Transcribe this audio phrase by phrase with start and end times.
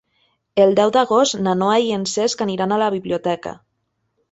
[0.63, 3.57] El deu d'agost na Noa i en Cesc aniran a la biblioteca.